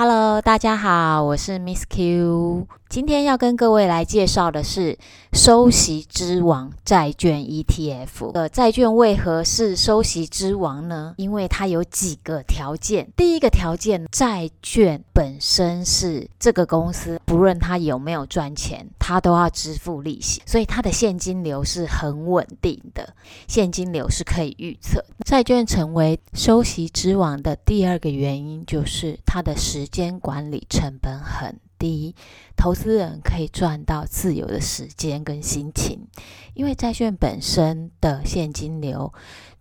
[0.00, 2.68] Hello，大家好，我是 Miss Q。
[2.88, 4.96] 今天要跟各位来介绍的是
[5.32, 8.30] 收息之王债券 ETF。
[8.32, 11.12] 呃，债券为何是收息之王呢？
[11.18, 13.12] 因为它有几个条件。
[13.16, 23.14] 第一个条件，债券本身是这个公司，不论它有没有赚钱，它都要支付利息，所以它的现金流是很稳定的，
[23.48, 25.04] 现金流是可以预测。
[25.26, 32.14] 债券成为收息之王的第二个原因，就是它的时间管理成本很低，
[32.56, 36.06] 投资人可以赚到自由的时间跟心情，
[36.54, 39.12] 因为债券本身的现金流，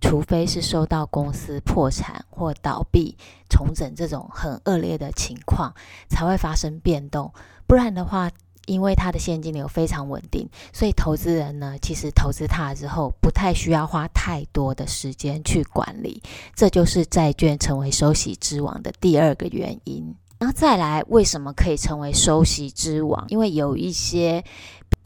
[0.01, 3.17] 除非是收到公司破产或倒闭、
[3.49, 5.73] 重整这种很恶劣的情况，
[6.09, 7.33] 才会发生变动。
[7.65, 8.31] 不然的话，
[8.67, 16.21] 因为它的现金流非常稳定，所以投资人呢，其实投资它之后，不太需要花太多的时间去管理。
[16.53, 20.13] 这就是债券成为收息之王的第二个原因。
[20.37, 23.25] 然后再来，为什么可以成为收息之王？
[23.29, 24.43] 因为有一些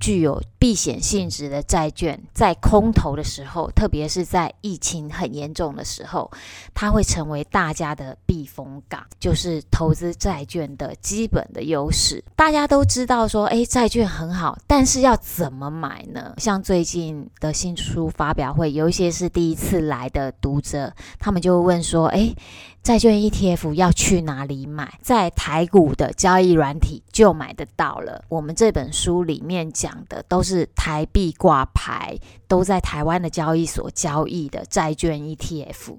[0.02, 6.30] 具有避险性质的债券，在空头的时候，特别是在疫情很严重的时候，
[6.74, 12.22] 它会成为大家的避风港，就是投资债券的基本的优势。
[12.36, 16.34] 大家都知道说，诶，债券很好，但是要怎么买呢？
[16.38, 22.36] 像最近的新书发表会，有一些是第一次来的读者，他们就会问说，诶。
[22.84, 24.92] 债券 ETF 要去哪里买？
[25.04, 28.24] 在台股的交易软体就买得到了。
[28.28, 35.98] 我们这本书里面讲的都是台币挂牌，都在台湾的交易所交易的债券 ETF。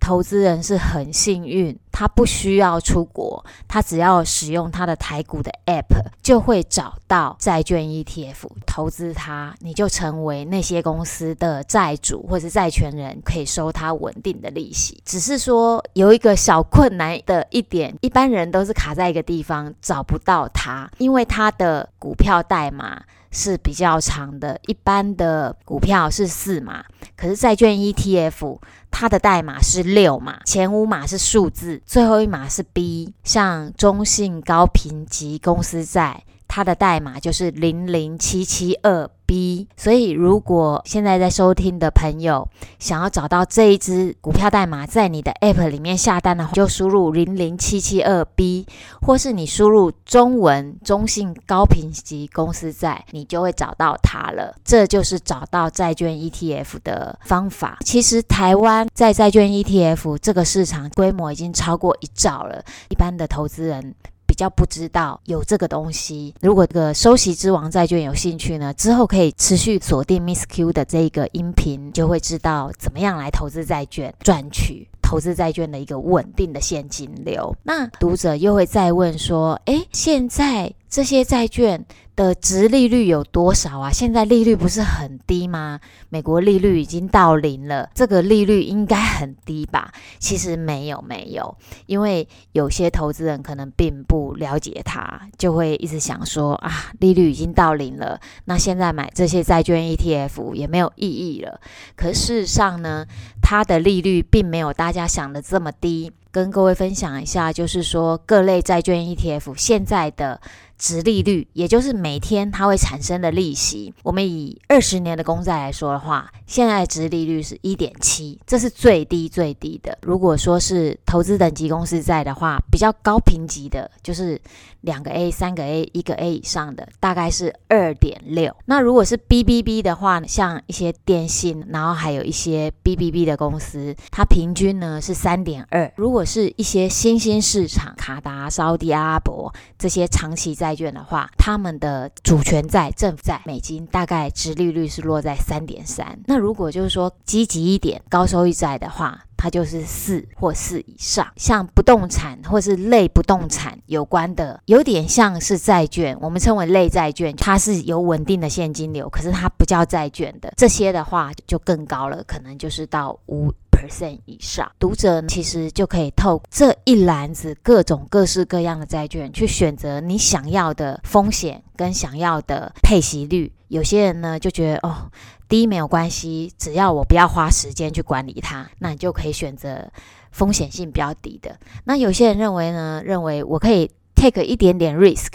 [0.00, 15.00] 投资人是很幸运，他不需要出国，他只要使用他的台股的 App，就会找到债券 ETF，投资它，你就成为那些公司的债主或是债权人，可以收他稳定的利息。
[15.04, 16.24] 只是说有一。
[16.24, 23.02] 一个小困难的一点，一般人都是卡在一个地方找不到它，因为它的股票代码
[23.34, 26.84] 是比较长的，一般的股票是四码，
[27.16, 28.58] 可是债券 ETF
[28.90, 36.22] 它的代码是六码，前五码是数字，最后一码是 B，像中信高评级公司债。
[36.46, 42.48] 它的代码就是零零七七二 B，所以如果现在在收听的朋友
[42.78, 48.66] 想要找到这一支股票代码，在你的 App 里面下单的话，就输入零零七七二 B，
[49.00, 54.54] 或是你输入中文中信高评级公司债，你就会找到它了。
[54.64, 57.78] 这就是找到债券 ETF 的方法。
[57.84, 63.94] 其实台湾在债券 ETF 这个市场规模已经超过一兆了，一般的投资人。
[64.34, 77.54] 比较不知道有这个东西，如果这个收息之王债券有兴趣呢，之后可以持续锁定 Miss Q 的这个音频，就会知道怎么样来投资债券，赚取投资债券的一个稳定的现金流。
[77.62, 81.84] 那读者又会再问说，诶，现在这些债券
[82.14, 83.90] 的值利率有多少啊？
[83.90, 85.80] 现在利率不是很低吗？
[86.08, 89.92] 美国利率已经到零了，这个利率应该很低吧？
[90.20, 91.56] 其实没有，没有，
[91.86, 101.60] 因为有些投资人可能并不了解它，就会一直想说啊，利率已经到零了，那现在买这些债券 ETF 也没有意义了。
[101.96, 103.04] 可事实上呢，
[103.42, 106.12] 它的利率并没有大家想的这么低。
[106.30, 110.40] 跟各位分享一下，就是说各类债券 ETF 现在的
[110.78, 113.92] 殖利率，也就是每天它会产生的利息。
[114.02, 119.96] 我们以二十年的公债来说的话，现在的殖利率是一点七，这是最低最低的。
[120.02, 124.40] 如果说是投资等级公司债的话，比较高评级的，就是
[124.82, 128.54] 两个 A、三个 A、一个 A 以上的，大概是二点六。
[128.66, 135.92] 那如果是 BBB 的话，像一些电信，然后还有一些 BBB 的公司，它平均呢是三点二。
[135.96, 146.18] 如果是一些新兴市场，卡达、沙乌地阿拉伯这些长期在债券的话，他们的主权债、政府债、美金大概殖利率是落在三点三。
[146.24, 151.26] 那如果就是说积极一点、高收益债的话，它就是四或四以上。
[151.36, 160.50] 像不动产或是类不动产有关的，有点像是债券，我们称为类债券，它是有稳定的现金流，可是它不叫债券的。
[160.56, 163.52] 这些的话就更高了，可能就是到五。
[163.84, 173.52] 二成以上，读者其实就可以透这一篮子各种各式各样的债券去选择你想要的风险跟想要的配息率。
[173.68, 175.10] 有些人呢就觉得哦，
[175.48, 179.90] 低没有关系，只要我不要花时间去管理它，那你就可以选择
[180.30, 181.58] 风险性比较低的。
[181.84, 183.90] 那有些人认为呢，认为我可以
[184.30, 185.32] take 一点点 risk。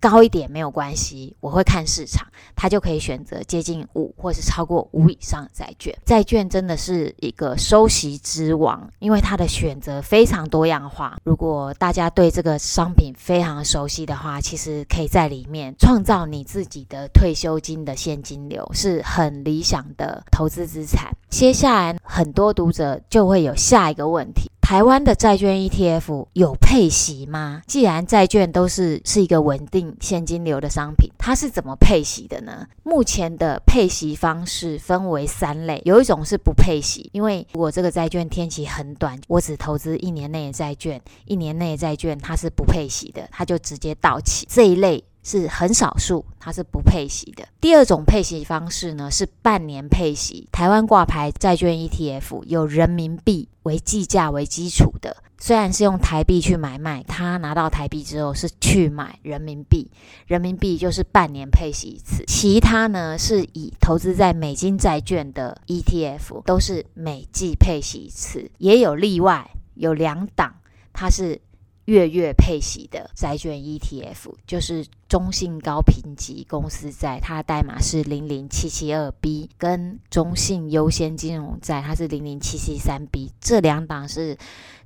[0.00, 5.96] 高一点没有关系，我会看市场，他就可以选择接近五或是超过五以上的债券。
[6.04, 11.16] 债券真的是一个收息之王，因为它的选择非常多样化。
[11.22, 21.12] 如果大家对这个商品非常熟悉的话，其实可以在里面创造你自己的退休金的现金流，是很理想的投资资产。
[21.30, 24.50] 接下来，很多读者就会有下一个问题。
[24.62, 27.60] 台湾的债券 ETF 有配息吗？
[27.66, 32.66] 既然债券都是是一个稳定现金流的商品，它是怎么配息的呢？
[32.82, 44.46] 目前的配息方式分为三类，有一种是不配息，因为如果这个债券天期很短，我只投资一年内的债券，一年内的债券它是不配息的，它就直接到期。
[44.48, 45.04] 这一类。
[45.22, 47.46] 是很少数，它是不配息的。
[47.60, 50.48] 第二种配息方式呢，是半年配息。
[50.50, 59.88] 台湾挂牌债券 ETF 有人民币为计价为基础的，虽然是用台币去买卖，它拿到台币之后是去买人民币，
[60.26, 62.24] 人民币就是半年配息一次。
[62.26, 70.54] 其他呢，是以投资在美金债券的 ETF 都是每季配息一次，也有例外，有两档，
[70.92, 71.40] 它是。
[71.86, 84.36] 月月配息的债券 ETF 就是中信高评级公司债，它的代码是零零七七二 B，跟中信优先金融债，它是零零七七三 B，这两档是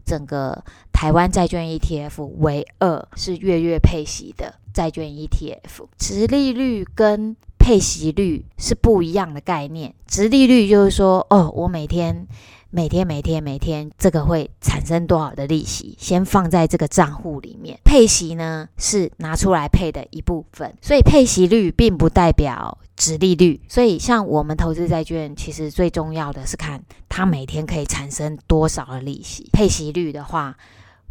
[0.05, 5.87] 整个台湾债券 ETF 唯二是月月配息的债券 ETF。
[5.99, 12.29] 殖利率跟配息率是不一样的概念，殖利率就是说，哦，我每天。
[12.71, 15.97] 每天每天每天，这个会产生多少的利息？
[15.99, 17.79] 先放在这个账户里面。
[17.85, 23.61] 配息呢，是拿出来配的一部分，所以配息率并不代表殖利率。
[23.67, 29.49] 所以像我们投资债券，其实最重要的是看它每天可以产生多少的利息。
[29.53, 30.55] 配息率的话，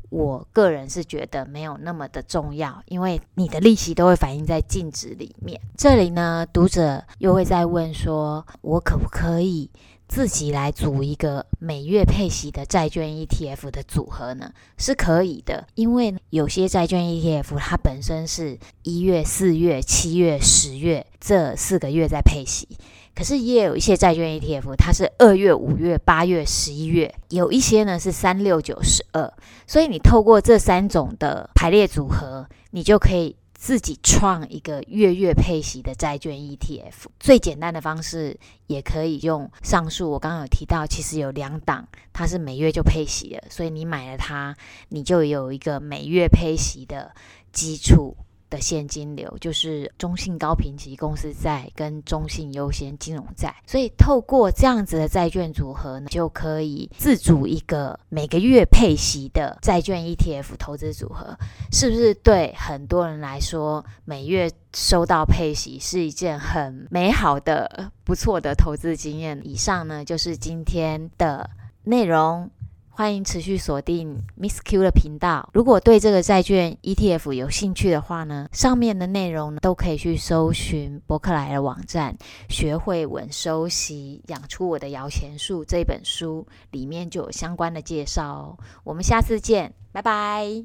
[0.09, 5.59] 我个人是觉得没有那么的重要，因为你的利息都会反映在净值里面。
[5.77, 9.69] 这里呢，读者又会再问说，我可不可以？
[10.07, 22.67] 自己来组一个每月配息的债券 ETF 的组合呢，是可以的，因为有些债券 ETF 它本身是一月、四月、七月、十月这四个月在配息，
[23.15, 29.33] 可是也有一些债券 ETF 它是二月、五月、八月、十一月，有一些呢是三六九十二，
[29.65, 33.35] 所以你透过这三种的排列组合，你就可以。
[33.57, 44.55] 自己创一个月月配息的债券 ETF，最简单的方式也可以用上述我刚刚有提到，其实有两档，它是每月就配息的，所以你买了它，
[44.89, 47.11] 你就有一个每月配息的
[47.51, 48.15] 基础。
[48.55, 61.37] 的现金流就是中信高评级公司债跟中信优先金融债，所以透过这样子的债券组合呢，就可以自主一个每个月配息的债券 ETF 投资组合，
[61.71, 69.39] 是不是对很多人来说，每月收到配息是一件很美好的、不错的投资经验？
[69.43, 71.49] 以上呢，就是今天的
[71.83, 72.49] 内容。
[72.97, 75.49] 欢迎持续锁定 Miss Q 的频道。
[75.51, 82.15] 如果对这个债券 ETF 有兴趣的话呢，上面的内容都可以去搜寻伯克莱的网站，
[82.47, 88.57] 学会稳收息，养出我的摇钱树这本书里面就有相关的介绍哦。
[88.85, 90.63] 我们下次见，拜拜。